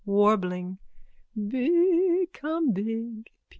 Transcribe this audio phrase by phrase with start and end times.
[0.03, 0.79] (Warbling.)
[1.37, 3.27] Big comebig!